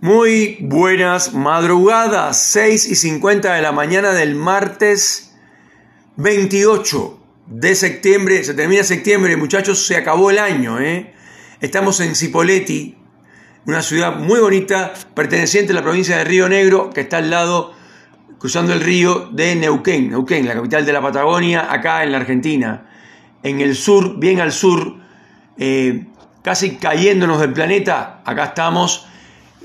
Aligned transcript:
Muy 0.00 0.58
buenas 0.60 1.34
madrugadas, 1.34 2.40
6 2.52 2.88
y 2.88 2.94
50 2.94 3.52
de 3.52 3.60
la 3.60 3.72
mañana 3.72 4.12
del 4.12 4.36
martes 4.36 5.34
28 6.14 7.18
de 7.48 7.74
septiembre. 7.74 8.44
Se 8.44 8.54
termina 8.54 8.84
septiembre, 8.84 9.36
muchachos, 9.36 9.84
se 9.84 9.96
acabó 9.96 10.30
el 10.30 10.38
año. 10.38 10.78
¿eh? 10.78 11.14
Estamos 11.60 11.98
en 11.98 12.14
Cipolletti, 12.14 12.96
una 13.66 13.82
ciudad 13.82 14.14
muy 14.20 14.38
bonita, 14.38 14.92
perteneciente 15.16 15.72
a 15.72 15.74
la 15.74 15.82
provincia 15.82 16.16
de 16.18 16.22
Río 16.22 16.48
Negro, 16.48 16.90
que 16.90 17.00
está 17.00 17.16
al 17.16 17.30
lado, 17.30 17.74
cruzando 18.38 18.74
el 18.74 18.80
río 18.82 19.30
de 19.32 19.56
Neuquén, 19.56 20.10
Neuquén, 20.10 20.46
la 20.46 20.54
capital 20.54 20.86
de 20.86 20.92
la 20.92 21.02
Patagonia, 21.02 21.72
acá 21.72 22.04
en 22.04 22.12
la 22.12 22.18
Argentina. 22.18 22.88
En 23.42 23.60
el 23.60 23.74
sur, 23.74 24.20
bien 24.20 24.38
al 24.38 24.52
sur, 24.52 24.94
eh, 25.58 26.06
casi 26.44 26.76
cayéndonos 26.76 27.40
del 27.40 27.52
planeta, 27.52 28.22
acá 28.24 28.44
estamos 28.44 29.07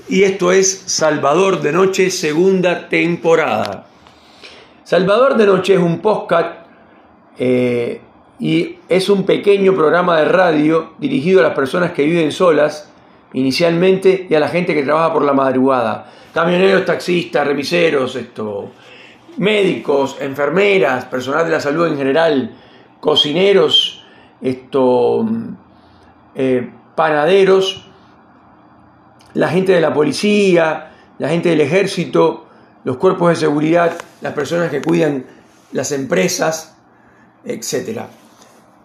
y 0.08 0.22
esto 0.22 0.52
es 0.52 0.84
Salvador 0.86 1.60
de 1.60 1.72
Noche, 1.72 2.10
segunda 2.10 2.88
temporada. 2.88 3.86
Salvador 4.82 5.36
de 5.36 5.46
Noche 5.46 5.74
es 5.74 5.80
un 5.80 6.00
podcast 6.00 6.66
eh, 7.38 8.00
y 8.38 8.76
es 8.88 9.08
un 9.08 9.24
pequeño 9.24 9.74
programa 9.74 10.18
de 10.18 10.26
radio 10.26 10.92
dirigido 10.98 11.40
a 11.40 11.44
las 11.44 11.54
personas 11.54 11.92
que 11.92 12.04
viven 12.04 12.32
solas 12.32 12.90
inicialmente 13.32 14.26
y 14.28 14.34
a 14.34 14.40
la 14.40 14.48
gente 14.48 14.74
que 14.74 14.82
trabaja 14.82 15.12
por 15.12 15.24
la 15.24 15.32
madrugada. 15.32 16.12
Camioneros, 16.34 16.84
taxistas, 16.84 17.46
remiseros, 17.46 18.14
esto, 18.16 18.72
médicos, 19.38 20.18
enfermeras, 20.20 21.06
personal 21.06 21.46
de 21.46 21.52
la 21.52 21.60
salud 21.60 21.86
en 21.86 21.96
general, 21.96 22.54
cocineros, 23.00 24.04
esto, 24.42 25.26
eh, 26.34 26.70
panaderos 26.94 27.88
la 29.34 29.48
gente 29.48 29.72
de 29.72 29.80
la 29.80 29.92
policía, 29.92 30.92
la 31.18 31.28
gente 31.28 31.50
del 31.50 31.60
ejército, 31.60 32.46
los 32.84 32.96
cuerpos 32.96 33.30
de 33.30 33.36
seguridad, 33.36 33.92
las 34.20 34.32
personas 34.32 34.70
que 34.70 34.80
cuidan 34.80 35.26
las 35.72 35.92
empresas, 35.92 36.76
etc. 37.44 38.02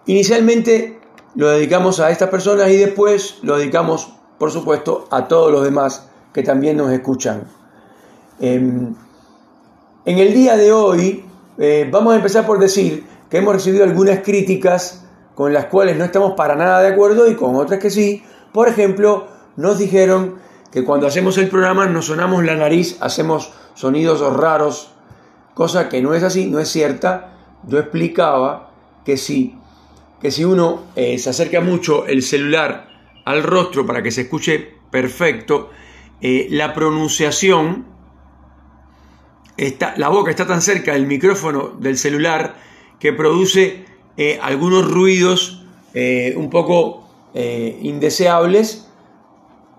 Inicialmente 0.06 1.00
lo 1.34 1.48
dedicamos 1.50 2.00
a 2.00 2.10
estas 2.10 2.28
personas 2.28 2.68
y 2.70 2.76
después 2.76 3.38
lo 3.42 3.58
dedicamos, 3.58 4.12
por 4.38 4.50
supuesto, 4.50 5.06
a 5.10 5.28
todos 5.28 5.52
los 5.52 5.62
demás 5.62 6.08
que 6.32 6.42
también 6.42 6.76
nos 6.76 6.92
escuchan. 6.92 7.44
Em, 8.40 8.94
en 10.04 10.18
el 10.18 10.32
día 10.32 10.56
de 10.56 10.72
hoy 10.72 11.24
eh, 11.58 11.88
vamos 11.90 12.14
a 12.14 12.16
empezar 12.16 12.46
por 12.46 12.58
decir 12.58 13.06
que 13.28 13.38
hemos 13.38 13.54
recibido 13.54 13.84
algunas 13.84 14.20
críticas 14.20 15.04
con 15.34 15.52
las 15.52 15.66
cuales 15.66 15.96
no 15.96 16.04
estamos 16.04 16.32
para 16.32 16.56
nada 16.56 16.80
de 16.80 16.88
acuerdo 16.88 17.30
y 17.30 17.34
con 17.34 17.54
otras 17.54 17.78
que 17.78 17.90
sí. 17.90 18.22
Por 18.52 18.68
ejemplo, 18.68 19.28
nos 19.60 19.78
dijeron 19.78 20.36
que 20.72 20.84
cuando 20.84 21.06
hacemos 21.06 21.36
el 21.36 21.48
programa 21.48 21.84
nos 21.86 22.06
sonamos 22.06 22.42
la 22.44 22.56
nariz, 22.56 22.96
hacemos 23.00 23.52
sonidos 23.74 24.20
raros, 24.34 24.90
cosa 25.52 25.90
que 25.90 26.00
no 26.00 26.14
es 26.14 26.22
así, 26.22 26.46
no 26.46 26.60
es 26.60 26.68
cierta. 26.68 27.36
Yo 27.66 27.78
explicaba 27.78 28.72
que 29.04 29.18
si, 29.18 29.58
que 30.20 30.30
si 30.30 30.44
uno 30.44 30.84
eh, 30.96 31.18
se 31.18 31.28
acerca 31.28 31.60
mucho 31.60 32.06
el 32.06 32.22
celular 32.22 32.88
al 33.26 33.42
rostro 33.42 33.84
para 33.84 34.02
que 34.02 34.10
se 34.10 34.22
escuche 34.22 34.76
perfecto, 34.90 35.68
eh, 36.22 36.46
la 36.50 36.72
pronunciación, 36.72 37.84
está, 39.58 39.92
la 39.98 40.08
boca 40.08 40.30
está 40.30 40.46
tan 40.46 40.62
cerca 40.62 40.94
del 40.94 41.06
micrófono 41.06 41.68
del 41.78 41.98
celular 41.98 42.56
que 42.98 43.12
produce 43.12 43.84
eh, 44.16 44.38
algunos 44.40 44.90
ruidos 44.90 45.58
un 45.92 46.50
poco 46.50 47.08
indeseables 47.34 48.89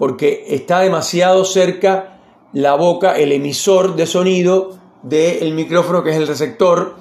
porque 0.01 0.45
está 0.47 0.79
demasiado 0.79 1.45
cerca 1.45 2.17
la 2.53 2.73
boca, 2.73 3.19
el 3.19 3.31
emisor 3.31 3.95
de 3.95 4.07
sonido 4.07 4.79
del 5.03 5.53
micrófono 5.53 6.03
que 6.03 6.09
es 6.09 6.15
el 6.15 6.25
receptor. 6.25 6.95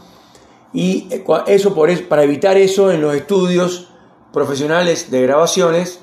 Y 0.75 1.09
eh, 1.11 1.25
eso, 1.47 1.75
por 1.75 1.91
para 2.09 2.25
evitar 2.25 2.59
eso 2.59 2.93
en 2.93 3.01
los 3.01 3.15
estudios 3.15 3.89
profesionales 4.35 5.11
de 5.11 5.23
grabaciones 5.23 6.01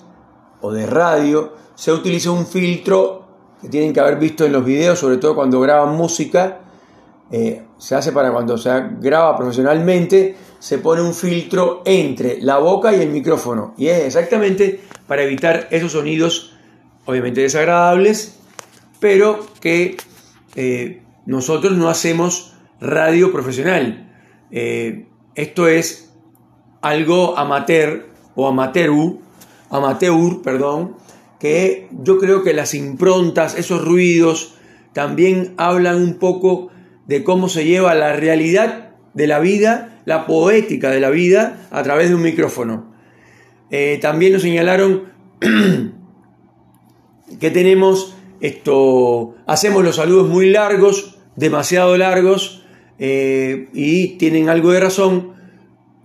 o 0.60 0.72
de 0.72 0.88
radio 0.88 1.54
se 1.76 1.92
utiliza 1.92 2.32
un 2.32 2.48
filtro 2.48 3.28
que 3.62 3.70
tienen 3.70 3.94
que 3.94 4.00
haber 4.00 4.18
visto 4.18 4.44
en 4.44 4.54
los 4.54 4.66
videos, 4.66 4.98
sobre 4.98 5.18
todo 5.18 5.36
cuando 5.36 5.62
graban 5.62 5.96
música, 5.96 6.62
eh, 7.30 7.64
se 7.78 7.94
hace 7.94 8.12
para 8.12 8.32
cuando 8.32 8.58
se 8.58 8.72
graba 9.00 9.38
profesionalmente, 9.38 10.36
se 10.58 10.80
pone 10.80 11.04
un 11.04 11.14
filtro 11.14 11.84
entre 11.86 12.42
la 12.42 12.58
boca 12.58 12.92
y 12.96 13.02
el 13.04 13.10
micrófono. 13.10 13.76
Y 13.78 13.86
es 13.86 14.04
exactamente 14.04 14.82
para 15.06 15.22
evitar 15.22 15.68
esos 15.70 15.92
sonidos 15.92 16.57
obviamente 17.08 17.42
desagradables, 17.42 18.38
pero 19.00 19.48
que 19.60 19.98
eh, 20.56 21.02
nosotros 21.26 21.76
no 21.78 21.90
hacemos 21.90 22.54
radio 22.80 23.32
profesional. 23.32 24.12
Eh, 24.52 25.08
esto 25.34 25.68
es 25.68 26.14
algo 26.82 27.38
amateur 27.38 28.08
o 28.36 28.48
amateur, 28.48 28.92
amateur, 29.70 30.42
perdón, 30.44 30.96
que 31.40 31.88
yo 31.92 32.18
creo 32.18 32.44
que 32.44 32.54
las 32.54 32.74
improntas, 32.74 33.58
esos 33.58 33.84
ruidos, 33.84 34.56
también 34.94 35.54
hablan 35.58 35.98
un 35.98 36.20
poco 36.20 36.72
de 37.08 37.24
cómo 37.24 37.50
se 37.50 37.66
lleva 37.66 37.96
la 37.96 38.14
realidad 38.14 38.90
de 39.14 39.28
la 39.28 39.40
vida, 39.40 40.02
la 40.06 40.26
poética 40.28 40.92
de 40.92 41.00
la 41.00 41.10
vida, 41.10 41.68
a 41.72 41.84
través 41.84 42.10
de 42.10 42.16
un 42.16 42.22
micrófono. 42.22 42.94
Eh, 43.70 43.98
también 44.02 44.34
nos 44.34 44.42
señalaron 44.42 45.04
que 47.40 47.52
tenemos 47.52 48.16
esto, 48.40 49.36
hacemos 49.46 49.84
los 49.84 49.96
saludos 49.96 50.30
muy 50.30 50.50
largos, 50.50 51.18
demasiado 51.36 51.98
largos, 51.98 52.64
eh, 53.00 53.70
y 53.74 54.18
tienen 54.18 54.50
algo 54.50 54.72
de 54.72 54.80
razón, 54.80 55.34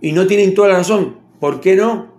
y 0.01 0.11
no 0.11 0.27
tienen 0.27 0.53
toda 0.53 0.69
la 0.69 0.77
razón. 0.77 1.17
¿Por 1.39 1.59
qué 1.61 1.75
no? 1.75 2.13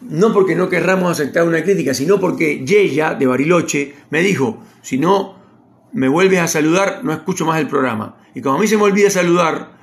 No 0.00 0.32
porque 0.32 0.54
no 0.54 0.68
querramos 0.68 1.10
aceptar 1.10 1.46
una 1.46 1.62
crítica, 1.62 1.94
sino 1.94 2.20
porque 2.20 2.64
Yeya 2.64 3.14
de 3.14 3.26
Bariloche 3.26 3.94
me 4.10 4.20
dijo, 4.20 4.62
si 4.82 4.98
no 4.98 5.36
me 5.92 6.08
vuelves 6.08 6.40
a 6.40 6.48
saludar, 6.48 7.00
no 7.04 7.12
escucho 7.12 7.46
más 7.46 7.60
el 7.60 7.68
programa. 7.68 8.16
Y 8.34 8.40
como 8.40 8.56
a 8.56 8.60
mí 8.60 8.66
se 8.66 8.76
me 8.76 8.82
olvida 8.82 9.10
saludar, 9.10 9.78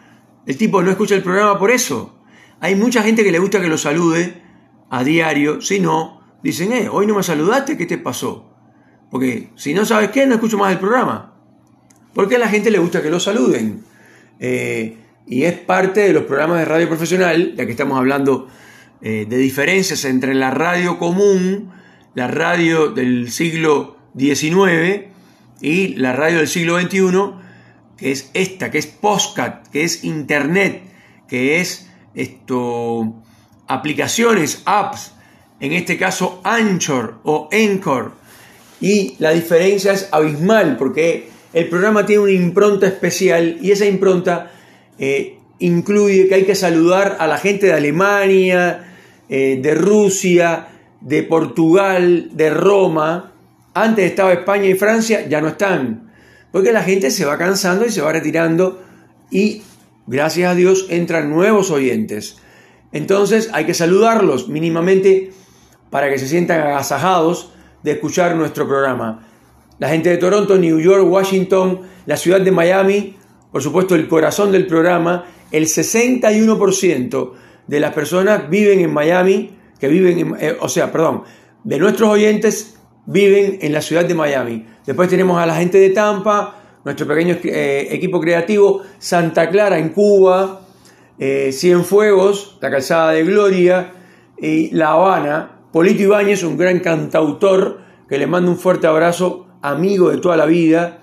el 0.46 0.58
tipo 0.58 0.82
no 0.82 0.92
escucha 0.92 1.16
el 1.16 1.24
programa 1.24 1.58
por 1.58 1.72
eso. 1.72 2.20
Hay 2.60 2.76
mucha 2.76 3.02
gente 3.02 3.24
que 3.24 3.32
le 3.32 3.40
gusta 3.40 3.62
que 3.62 3.68
lo 3.68 3.78
salude 3.78 4.42
a 4.90 5.04
diario, 5.04 5.62
si 5.62 5.80
no, 5.80 6.21
dicen, 6.44 6.72
eh, 6.74 6.90
hoy 6.90 7.07
no 7.07 7.16
me 7.16 7.24
saludaste, 7.24 7.78
¿qué 7.78 7.85
te 7.85 7.97
pasó? 7.97 8.50
Porque 9.09 9.50
si 9.56 9.74
no 9.74 9.85
sabes 9.85 10.12
qué, 10.12 10.25
no 10.25 10.35
escucho 10.35 10.57
más 10.57 10.72
el 10.72 10.79
programa. 10.79 11.34
Porque 12.13 12.35
a 12.35 12.40
la 12.40 12.47
gente 12.47 12.72
le 12.72 12.79
gusta 12.79 13.02
que 13.02 13.09
lo 13.09 13.19
saluden. 13.19 13.84
Eh, 14.40 14.97
y 15.28 15.44
es 15.44 15.53
parte 15.53 16.02
de 16.02 16.13
los 16.13 16.24
programas 16.24 16.59
de 16.59 16.66
radio 16.66 16.88
profesional, 16.88 17.53
ya 17.56 17.66
que 17.66 17.72
estamos 17.72 17.97
hablando 17.97 18.47
eh, 19.02 19.25
de 19.28 19.38
diferencias 19.38 20.06
entre 20.06 20.34
la 20.34 20.52
radio 20.52 20.97
común, 20.97 21.72
la 22.16 22.28
radio 22.28 22.90
del 22.90 23.31
siglo 23.31 23.97
XIX 24.18 25.06
y 25.62 25.96
la 25.96 26.13
radio 26.13 26.40
del 26.40 26.47
siglo 26.47 26.79
XXI, 26.79 27.02
que 27.97 28.12
es 28.12 28.31
esta, 28.34 28.72
que 28.72 28.79
es 28.79 28.88
postcat, 28.88 29.68
que 29.68 29.84
es 29.84 30.03
internet, 30.03 30.84
que 31.28 31.62
es 31.62 31.90
esto, 32.13 33.16
aplicaciones, 33.68 34.63
apps, 34.66 35.13
en 35.62 35.74
este 35.74 35.98
caso 35.98 36.42
Anchor 36.44 37.20
o 37.24 37.48
Anchor. 37.52 38.12
Y 38.82 39.16
la 39.20 39.32
diferencia 39.32 39.94
es 39.94 40.10
abismal 40.12 40.76
porque 40.76 41.30
el 41.54 41.70
programa 41.70 42.06
tiene 42.06 42.24
una 42.24 42.32
impronta 42.32 42.88
especial 42.88 43.60
y 43.62 43.72
esa 43.72 43.86
impronta 43.86 44.52
eh, 44.98 45.38
incluye 45.60 46.28
que 46.28 46.36
hay 46.36 46.44
que 46.46 46.56
saludar 46.56 47.18
a 47.20 47.28
la 47.28 47.38
gente 47.38 47.68
de 47.68 47.74
Alemania, 47.74 48.96
eh, 49.30 49.60
de 49.62 49.76
Rusia, 49.76 50.68
de 51.00 51.22
Portugal, 51.22 52.32
de 52.34 52.50
Roma. 52.50 53.34
Antes 53.76 54.06
estaba 54.10 54.34
España 54.34 54.66
y 54.66 54.74
Francia, 54.74 55.28
ya 55.28 55.41
no 55.41 55.50
están. 55.50 56.12
Porque 56.52 56.72
la 56.72 56.84
gente 56.84 57.12
se 57.12 57.24
va 57.24 57.38
cansando 57.38 57.85
y 57.85 57.91
se 57.91 58.02
va 58.02 58.12
retirando 58.12 58.82
y 59.30 59.62
gracias 60.08 60.52
a 60.52 60.56
Dios 60.56 60.88
entran 60.90 61.30
nuevos 61.30 61.70
oyentes. 61.70 62.38
Entonces 62.91 63.50
hay 63.53 63.66
que 63.66 63.76
saludarlos 63.76 64.50
mínimamente 64.50 65.32
para 65.91 66.09
que 66.09 66.17
se 66.17 66.28
sientan 66.28 66.61
agasajados 66.61 67.52
de 67.84 67.91
escuchar 67.91 68.35
nuestro 68.35 68.67
programa. 68.67 69.28
La 69.78 69.90
gente 69.90 70.09
de 70.09 70.17
Toronto, 70.17 70.58
New 70.58 70.79
York, 70.79 71.05
Washington, 71.08 71.82
la 72.08 72.17
ciudad 72.17 72.41
de 72.41 72.52
Miami, 72.52 73.17
por 73.52 73.61
supuesto 73.61 73.93
el 73.93 74.08
corazón 74.08 74.52
del 74.52 74.66
programa, 74.66 75.26
el 75.52 75.66
61% 75.66 77.32
de 77.67 77.79
las 77.79 77.93
personas 77.93 78.49
viven 78.49 78.79
en 78.79 78.93
Miami, 78.93 79.52
que 79.79 79.88
viven, 79.88 80.20
en, 80.20 80.35
eh, 80.40 80.58
o 80.59 80.70
sea, 80.70 80.91
perdón, 80.91 81.23
de 81.64 81.78
nuestros 81.78 82.09
oyentes 82.09 82.78
viven 83.05 83.59
en 83.61 83.73
la 83.73 83.82
ciudad 83.82 84.05
de 84.05 84.16
Miami. 84.16 84.66
Después 84.85 85.09
tenemos 85.09 85.37
a 85.37 85.46
la 85.46 85.55
gente 85.55 85.78
de 85.78 85.90
Tampa, 85.90 86.55
nuestro 86.85 87.05
pequeño 87.08 87.37
eh, 87.44 87.87
equipo 87.91 88.20
creativo, 88.20 88.82
Santa 88.97 89.49
Clara 89.49 89.78
en 89.78 89.90
Cuba, 89.90 90.61
eh, 91.20 91.52
Cienfuegos, 91.52 92.58
la 92.61 92.72
calzada 92.72 93.11
de 93.11 93.23
Gloria 93.23 93.94
y 94.37 94.72
La 94.72 94.91
Habana, 94.91 95.60
Polito 95.72 96.03
Ibáñez, 96.03 96.44
un 96.44 96.58
gran 96.58 96.79
cantautor, 96.79 97.79
que 98.09 98.18
le 98.18 98.28
mando 98.28 98.52
un 98.52 98.58
fuerte 98.58 98.88
abrazo 98.88 99.47
amigo 99.62 100.09
de 100.09 100.18
toda 100.18 100.35
la 100.35 100.46
vida, 100.46 101.00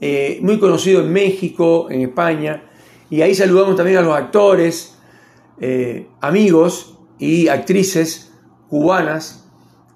eh, 0.00 0.38
muy 0.42 0.60
conocido 0.60 1.00
en 1.00 1.12
México, 1.12 1.88
en 1.90 2.02
España, 2.02 2.62
y 3.10 3.22
ahí 3.22 3.34
saludamos 3.34 3.74
también 3.74 3.98
a 3.98 4.02
los 4.02 4.14
actores, 4.14 4.96
eh, 5.60 6.06
amigos 6.20 6.96
y 7.18 7.48
actrices 7.48 8.32
cubanas 8.68 9.44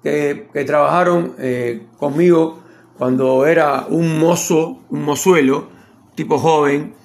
que, 0.03 0.49
trabajaron 0.65 1.35
eh, 1.37 1.83
conmigo 1.97 2.63
cuando 2.97 3.45
era 3.45 3.85
un 3.87 4.19
mozo, 4.19 4.81
un 4.89 5.03
mozuelo, 5.03 5.69
tipo 6.15 6.37
joven, 6.37 6.95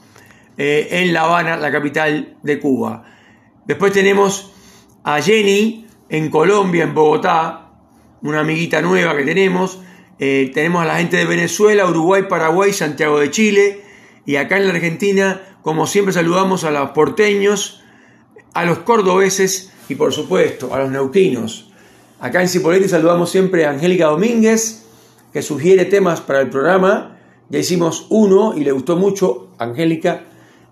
en 0.58 1.12
La 1.12 1.25
Habana, 1.25 1.56
la 1.58 1.70
capital 1.70 2.38
de 2.43 2.58
Cuba. 2.58 3.05
Después 3.67 3.93
tenemos 3.93 4.53
a 5.05 5.20
Jenny 5.20 5.86
en 6.08 6.31
Colombia, 6.31 6.85
en 6.85 6.94
Bogotá, 6.94 7.70
una 8.23 8.41
amiguita 8.41 8.81
nueva 8.82 9.17
que 9.17 9.25
tenemos. 9.25 9.81
tenemos 10.19 10.82
a 10.82 10.87
la 10.87 10.99
gente 10.99 11.17
de 11.17 11.26
Venezuela, 11.26 11.87
Uruguay, 11.87 12.25
Paraguay, 12.29 12.73
Santiago 12.73 13.19
de 13.19 13.31
Chile. 13.31 13.82
Y 14.25 14.37
acá 14.37 14.56
en 14.56 14.67
la 14.67 14.73
Argentina 14.73 15.43
como 15.67 15.88
siempre 15.88 16.12
saludamos 16.12 16.62
a 16.62 16.70
los 16.70 16.91
porteños, 16.91 17.81
a 18.55 18.64
los 18.64 18.79
cordobeses 18.79 19.73
y 19.88 19.97
por 19.97 20.12
supuesto 20.12 20.73
a 20.73 20.79
los 20.79 20.93
neuquinos. 20.93 21.73
Acá 22.20 22.41
en 22.41 22.49
Cipolletti 22.49 22.88
saludamos 22.88 23.31
siempre 23.31 23.67
a 23.67 23.70
Angélica 23.70 24.06
Domínguez, 24.06 24.87
que 25.32 25.43
sugiere 25.43 25.85
temas 25.85 26.20
para 26.20 26.41
el 26.41 26.50
programa. 26.50 27.19
Ya 27.49 27.58
hicimos 27.58 28.06
uno 28.11 28.55
y 28.56 28.62
le 28.62 28.70
gustó 28.70 28.94
mucho, 28.94 29.49
Angélica. 29.58 30.26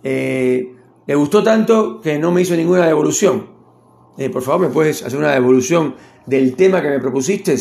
Eh, 0.04 0.76
le 1.08 1.14
gustó 1.16 1.42
tanto 1.42 2.00
que 2.00 2.16
no 2.20 2.31
me 2.31 2.42
hizo 2.42 2.54
ninguna 2.54 2.86
devolución. 2.86 3.48
Eh, 4.16 4.31
por 4.31 4.43
favor, 4.43 4.69
¿me 4.69 4.72
puedes 4.72 5.02
hacer 5.02 5.19
una 5.19 5.32
devolución 5.32 5.96
del 6.26 6.55
tema 6.55 6.81
que 6.81 6.88
me 6.88 7.00
propusiste? 7.00 7.56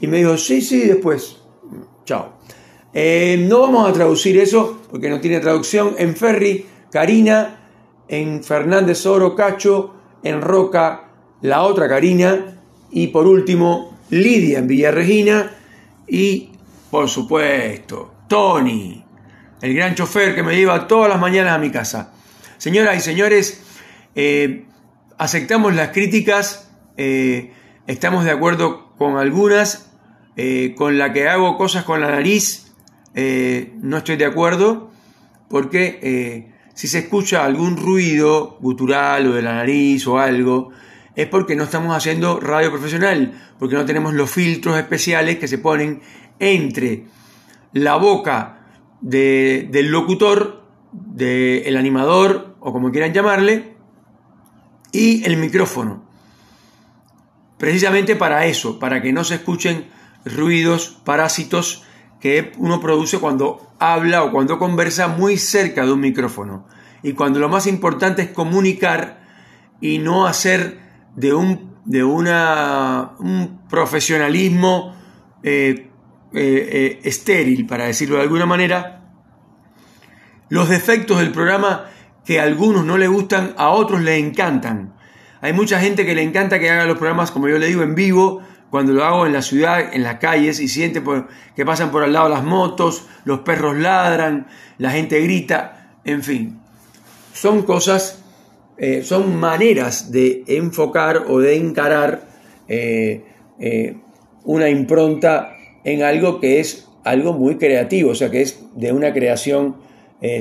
Y 0.00 0.06
me 0.06 0.18
dijo, 0.18 0.36
sí, 0.36 0.60
sí, 0.60 0.86
después. 0.86 1.38
Chao. 2.04 2.38
Eh, 2.92 3.44
no 3.48 3.60
vamos 3.60 3.88
a 3.88 3.92
traducir 3.92 4.38
eso 4.38 4.80
porque 4.90 5.08
no 5.08 5.20
tiene 5.20 5.40
traducción. 5.40 5.94
En 5.98 6.16
Ferry, 6.16 6.66
Karina, 6.90 7.58
en 8.08 8.42
Fernández 8.42 9.04
Oro, 9.06 9.34
Cacho, 9.34 9.94
en 10.22 10.40
Roca, 10.40 11.10
la 11.42 11.62
otra 11.62 11.88
Karina, 11.88 12.60
y 12.90 13.08
por 13.08 13.26
último, 13.26 13.98
Lidia 14.10 14.58
en 14.58 14.66
Villarregina, 14.66 15.52
y 16.06 16.50
por 16.90 17.08
supuesto, 17.08 18.12
Tony, 18.28 19.04
el 19.60 19.74
gran 19.74 19.94
chofer 19.94 20.34
que 20.34 20.42
me 20.42 20.56
lleva 20.56 20.86
todas 20.86 21.10
las 21.10 21.20
mañanas 21.20 21.52
a 21.52 21.58
mi 21.58 21.70
casa. 21.70 22.14
Señoras 22.56 22.96
y 22.96 23.00
señores, 23.00 23.62
eh, 24.14 24.64
aceptamos 25.18 25.74
las 25.74 25.88
críticas, 25.90 26.70
eh, 26.96 27.52
estamos 27.86 28.24
de 28.24 28.30
acuerdo 28.30 28.94
con 28.96 29.18
algunas, 29.18 29.84
con 30.76 30.98
la 30.98 31.12
que 31.12 31.28
hago 31.28 31.56
cosas 31.56 31.82
con 31.82 32.00
la 32.00 32.12
nariz, 32.12 32.68
eh, 33.20 33.72
no 33.82 33.96
estoy 33.96 34.16
de 34.16 34.26
acuerdo 34.26 34.92
porque 35.48 35.98
eh, 36.02 36.54
si 36.74 36.86
se 36.86 37.00
escucha 37.00 37.44
algún 37.44 37.76
ruido 37.76 38.58
gutural 38.60 39.26
o 39.26 39.32
de 39.32 39.42
la 39.42 39.54
nariz 39.54 40.06
o 40.06 40.18
algo, 40.18 40.70
es 41.16 41.26
porque 41.26 41.56
no 41.56 41.64
estamos 41.64 41.96
haciendo 41.96 42.38
radio 42.38 42.70
profesional, 42.70 43.32
porque 43.58 43.74
no 43.74 43.84
tenemos 43.84 44.14
los 44.14 44.30
filtros 44.30 44.78
especiales 44.78 45.38
que 45.38 45.48
se 45.48 45.58
ponen 45.58 46.00
entre 46.38 47.06
la 47.72 47.96
boca 47.96 48.66
del 49.00 49.90
locutor, 49.90 50.62
del 50.92 51.76
animador 51.76 52.54
o 52.60 52.72
como 52.72 52.92
quieran 52.92 53.12
llamarle, 53.12 53.74
y 54.92 55.24
el 55.24 55.36
micrófono. 55.36 56.02
Precisamente 57.58 58.16
para 58.16 58.46
eso, 58.46 58.78
para 58.78 59.02
que 59.02 59.12
no 59.12 59.24
se 59.24 59.36
escuchen 59.36 59.88
ruidos, 60.24 61.00
parásitos 61.04 61.84
que 62.20 62.52
uno 62.58 62.80
produce 62.80 63.18
cuando 63.18 63.72
habla 63.78 64.24
o 64.24 64.32
cuando 64.32 64.58
conversa 64.58 65.08
muy 65.08 65.36
cerca 65.36 65.84
de 65.84 65.92
un 65.92 66.00
micrófono. 66.00 66.66
Y 67.02 67.12
cuando 67.12 67.38
lo 67.38 67.48
más 67.48 67.66
importante 67.66 68.22
es 68.22 68.30
comunicar 68.30 69.20
y 69.80 69.98
no 69.98 70.26
hacer 70.26 70.80
de 71.14 71.32
un, 71.32 71.76
de 71.84 72.04
una, 72.04 73.12
un 73.18 73.60
profesionalismo 73.68 74.94
eh, 75.42 75.90
eh, 76.32 76.68
eh, 76.72 77.00
estéril, 77.04 77.66
para 77.66 77.86
decirlo 77.86 78.16
de 78.16 78.22
alguna 78.22 78.46
manera, 78.46 78.98
los 80.48 80.68
defectos 80.68 81.18
del 81.18 81.30
programa 81.30 81.86
que 82.28 82.40
a 82.40 82.42
algunos 82.42 82.84
no 82.84 82.98
le 82.98 83.08
gustan, 83.08 83.54
a 83.56 83.70
otros 83.70 84.02
le 84.02 84.18
encantan. 84.18 84.92
Hay 85.40 85.54
mucha 85.54 85.80
gente 85.80 86.04
que 86.04 86.14
le 86.14 86.22
encanta 86.22 86.58
que 86.58 86.68
haga 86.68 86.84
los 86.84 86.98
programas, 86.98 87.30
como 87.30 87.48
yo 87.48 87.56
le 87.56 87.68
digo, 87.68 87.82
en 87.82 87.94
vivo, 87.94 88.42
cuando 88.68 88.92
lo 88.92 89.02
hago 89.02 89.24
en 89.24 89.32
la 89.32 89.40
ciudad, 89.40 89.94
en 89.94 90.02
las 90.02 90.16
calles, 90.16 90.60
y 90.60 90.68
siente 90.68 91.02
que 91.56 91.64
pasan 91.64 91.90
por 91.90 92.02
al 92.02 92.12
lado 92.12 92.28
las 92.28 92.44
motos, 92.44 93.06
los 93.24 93.38
perros 93.38 93.78
ladran, 93.78 94.46
la 94.76 94.90
gente 94.90 95.22
grita, 95.22 95.96
en 96.04 96.22
fin. 96.22 96.60
Son 97.32 97.62
cosas, 97.62 98.22
eh, 98.76 99.02
son 99.02 99.40
maneras 99.40 100.12
de 100.12 100.44
enfocar 100.48 101.24
o 101.28 101.38
de 101.38 101.56
encarar 101.56 102.28
eh, 102.68 103.24
eh, 103.58 103.96
una 104.44 104.68
impronta 104.68 105.56
en 105.82 106.02
algo 106.02 106.40
que 106.40 106.60
es 106.60 106.88
algo 107.04 107.32
muy 107.32 107.56
creativo, 107.56 108.10
o 108.10 108.14
sea, 108.14 108.30
que 108.30 108.42
es 108.42 108.62
de 108.74 108.92
una 108.92 109.14
creación 109.14 109.76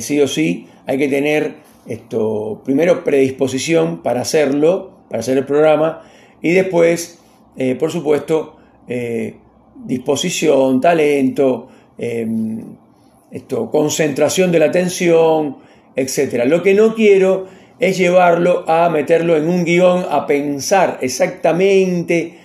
sí 0.01 0.19
o 0.19 0.28
sí. 0.28 0.68
Hay 0.86 0.98
que 0.98 1.07
tener 1.07 1.68
esto, 1.88 2.62
primero 2.66 3.04
predisposición 3.04 4.01
para 4.04 4.22
hacerlo, 4.22 4.92
para 5.10 5.22
hacer 5.22 5.38
el 5.38 5.45
programa, 5.45 6.01
y 6.42 6.51
después 6.51 7.18
eh, 7.57 7.74
por 7.74 7.92
supuesto, 7.92 8.56
eh, 8.88 9.34
disposición, 9.84 10.80
talento, 10.80 11.68
em, 11.98 12.62
esto, 13.31 13.72
concentración 13.72 14.51
de 14.51 14.60
la 14.60 14.68
atención, 14.68 15.57
etc. 15.95 16.45
Lo 16.45 16.62
que 16.62 16.75
no 16.75 16.94
quiero 16.94 17.48
es 17.80 17.98
llevarlo 17.98 18.63
a 18.69 18.90
meterlo 18.90 19.36
en 19.38 19.50
un 19.50 19.66
guion, 19.66 20.06
a 20.10 20.28
pensar 20.28 21.00
exactamente 21.01 22.38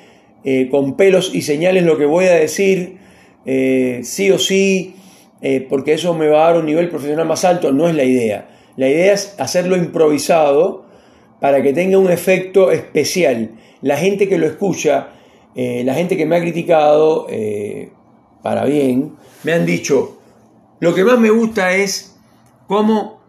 eh, 0.45 0.69
con 0.71 0.97
pelos 0.97 1.35
y 1.35 1.43
señales 1.43 1.85
lo 1.85 1.99
que 1.99 2.07
voy 2.07 2.25
a 2.25 2.35
decir, 2.35 2.97
sí 3.45 4.31
o 4.31 4.39
sí, 4.39 4.95
porque 5.69 5.95
eso 5.95 6.15
me 6.15 6.29
va 6.29 6.45
a 6.45 6.53
dar 6.53 6.61
un 6.61 6.67
nivel 6.67 6.89
profesional 6.89 7.27
más 7.27 7.45
alto, 7.45 7.73
no 7.73 7.89
es 7.89 7.95
la 7.95 8.05
idea. 8.05 8.49
La 8.77 8.89
idea 8.89 9.13
es 9.13 9.35
hacerlo 9.39 9.77
improvisado 9.77 10.85
para 11.41 11.63
que 11.63 11.73
tenga 11.73 11.99
un 11.99 12.11
efecto 12.11 12.71
especial. 12.71 13.51
La 13.83 13.97
gente 13.97 14.29
que 14.29 14.39
lo 14.39 14.47
escucha, 14.47 15.09
eh, 15.55 15.83
la 15.85 15.95
gente 15.95 16.17
que 16.17 16.25
me 16.25 16.37
ha 16.37 16.41
criticado, 16.41 17.27
eh, 17.29 17.91
para 18.43 18.65
bien, 18.65 19.15
me 19.43 19.53
han 19.53 19.67
dicho, 19.67 20.19
lo 20.81 20.95
que 20.95 21.05
más 21.05 21.19
me 21.19 21.31
gusta 21.31 21.73
es 21.73 22.17
cómo 22.67 23.21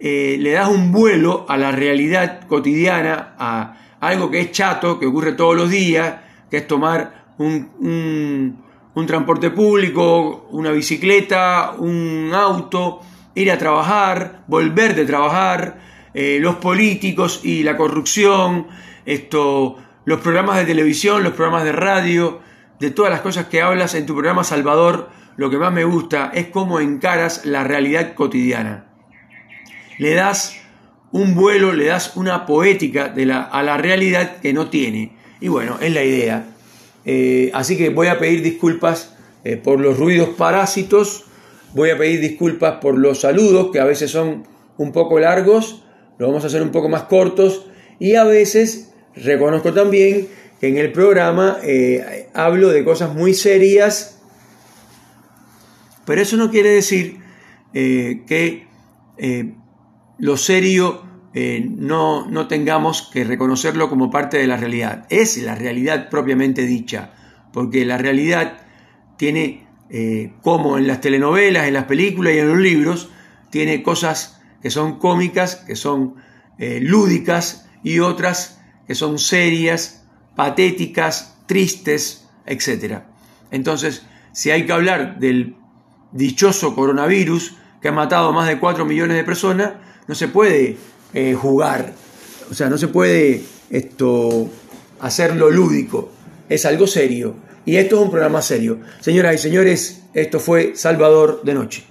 eh, 0.00 0.36
le 0.38 0.52
das 0.52 0.68
un 0.68 0.92
vuelo 0.92 1.46
a 1.48 1.56
la 1.56 1.70
realidad 1.70 2.46
cotidiana, 2.46 3.34
a 3.38 3.76
algo 4.00 4.30
que 4.30 4.40
es 4.40 4.52
chato, 4.52 4.98
que 4.98 5.06
ocurre 5.06 5.32
todos 5.32 5.56
los 5.56 5.70
días, 5.70 6.16
que 6.50 6.58
es 6.58 6.66
tomar 6.66 7.34
un, 7.38 8.58
un 8.94 9.06
transporte 9.06 9.50
público, 9.50 10.48
una 10.50 10.72
bicicleta, 10.72 11.74
un 11.78 12.32
auto, 12.34 13.00
ir 13.34 13.50
a 13.50 13.58
trabajar, 13.58 14.44
volver 14.46 14.94
de 14.94 15.04
trabajar, 15.06 15.78
los 16.12 16.56
políticos 16.56 17.40
y 17.44 17.62
la 17.62 17.76
corrupción, 17.76 18.66
esto, 19.06 19.76
los 20.04 20.20
programas 20.20 20.56
de 20.56 20.64
televisión, 20.64 21.22
los 21.22 21.34
programas 21.34 21.64
de 21.64 21.72
radio, 21.72 22.40
de 22.80 22.90
todas 22.90 23.12
las 23.12 23.20
cosas 23.20 23.46
que 23.46 23.62
hablas 23.62 23.94
en 23.94 24.06
tu 24.06 24.14
programa 24.14 24.42
Salvador, 24.42 25.10
lo 25.36 25.50
que 25.50 25.58
más 25.58 25.72
me 25.72 25.84
gusta 25.84 26.30
es 26.34 26.48
cómo 26.48 26.80
encaras 26.80 27.44
la 27.44 27.62
realidad 27.62 28.14
cotidiana. 28.14 28.86
Le 29.98 30.14
das 30.14 30.56
un 31.12 31.34
vuelo, 31.34 31.72
le 31.72 31.86
das 31.86 32.16
una 32.16 32.46
poética 32.46 33.14
a 33.50 33.62
la 33.62 33.76
realidad 33.76 34.38
que 34.40 34.52
no 34.52 34.68
tiene. 34.68 35.16
Y 35.40 35.48
bueno, 35.48 35.76
es 35.80 35.92
la 35.92 36.02
idea. 36.04 36.46
Eh, 37.04 37.50
así 37.54 37.76
que 37.76 37.90
voy 37.90 38.08
a 38.08 38.18
pedir 38.18 38.42
disculpas 38.42 39.16
eh, 39.44 39.56
por 39.56 39.80
los 39.80 39.98
ruidos 39.98 40.30
parásitos, 40.30 41.26
voy 41.74 41.90
a 41.90 41.98
pedir 41.98 42.20
disculpas 42.20 42.78
por 42.80 42.98
los 42.98 43.20
saludos, 43.20 43.70
que 43.72 43.80
a 43.80 43.84
veces 43.84 44.10
son 44.10 44.44
un 44.76 44.92
poco 44.92 45.18
largos, 45.18 45.84
lo 46.18 46.26
vamos 46.26 46.44
a 46.44 46.48
hacer 46.48 46.62
un 46.62 46.70
poco 46.70 46.88
más 46.88 47.04
cortos, 47.04 47.66
y 47.98 48.14
a 48.14 48.24
veces 48.24 48.90
Reconozco 49.14 49.72
también 49.72 50.28
que 50.60 50.68
en 50.68 50.78
el 50.78 50.92
programa 50.92 51.58
eh, 51.62 52.28
hablo 52.34 52.68
de 52.68 52.84
cosas 52.84 53.14
muy 53.14 53.34
serias, 53.34 54.20
pero 56.04 56.20
eso 56.20 56.36
no 56.36 56.50
quiere 56.50 56.70
decir 56.70 57.18
eh, 57.74 58.22
que 58.26 58.66
eh, 59.18 59.54
lo 60.18 60.36
serio 60.36 61.08
no, 61.32 62.28
no, 62.28 62.48
tengamos 62.48 63.08
que 63.12 63.22
reconocerlo 63.22 63.88
como 63.88 64.10
parte 64.10 64.36
de 64.36 64.48
la 64.48 64.56
realidad. 64.56 65.06
Es 65.10 65.36
la 65.38 65.54
realidad 65.54 66.08
propiamente 66.08 66.66
dicha, 66.66 67.12
porque 67.52 67.84
la 67.84 67.98
realidad 67.98 68.62
tiene, 69.16 69.68
como 70.42 70.78
en 70.78 70.86
las 70.86 71.00
telenovelas, 71.00 71.66
en 71.66 71.74
las 71.74 71.84
películas 71.84 72.34
y 72.34 72.38
en 72.38 72.48
los 72.48 72.58
libros, 72.58 73.10
tiene 73.50 73.82
cosas 73.82 74.40
que 74.62 74.70
son 74.70 74.98
cómicas, 74.98 75.56
que 75.56 75.74
son 75.74 76.14
lúdicas 76.58 77.68
y 77.82 77.98
otras 77.98 78.60
que 78.86 78.94
son 78.94 79.18
serias, 79.18 80.04
patéticas, 80.36 81.36
tristes, 81.46 82.28
etc. 82.46 83.02
Entonces, 83.50 84.02
si 84.32 84.50
hay 84.50 84.66
que 84.66 84.72
hablar 84.72 85.18
del 85.18 85.56
dichoso 86.12 86.74
coronavirus 86.74 87.56
que 87.80 87.88
ha 87.88 87.92
matado 87.92 88.32
más 88.32 88.48
de 88.48 88.58
4 88.58 88.84
millones 88.84 89.16
de 89.16 89.24
personas, 89.24 89.72
no 90.06 90.14
se 90.14 90.28
puede 90.28 90.76
eh, 91.14 91.34
jugar, 91.34 91.92
o 92.50 92.54
sea, 92.54 92.68
no 92.68 92.78
se 92.78 92.88
puede 92.88 93.44
esto 93.70 94.50
hacerlo 95.00 95.50
lúdico, 95.50 96.10
es 96.50 96.66
algo 96.66 96.86
serio. 96.86 97.36
Y 97.64 97.76
esto 97.76 97.96
es 97.96 98.02
un 98.02 98.10
programa 98.10 98.42
serio. 98.42 98.80
Señoras 99.00 99.36
y 99.36 99.38
señores, 99.38 100.02
esto 100.12 100.40
fue 100.40 100.72
Salvador 100.74 101.42
de 101.44 101.54
Noche. 101.54 101.84